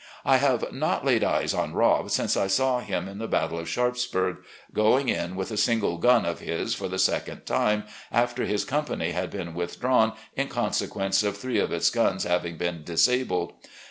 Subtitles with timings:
[0.25, 3.69] I have not laid eyes on Rob since I saw him in the battle of
[3.69, 4.37] Sharpsburg—
[4.73, 9.11] agoing in with a single gun of his for the second time, after his company
[9.11, 13.53] had been withdrawn in consequence of three of its guns having been disabled.